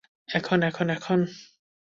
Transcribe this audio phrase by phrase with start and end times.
[0.29, 1.19] এখন, এখন, এখন।